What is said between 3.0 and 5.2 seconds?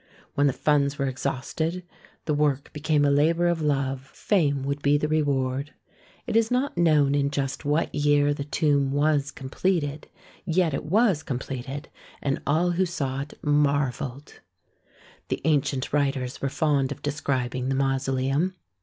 a labour of love; fame would be the